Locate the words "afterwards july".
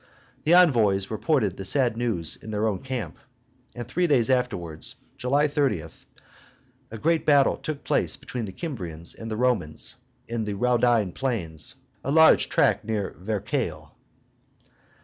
4.31-5.47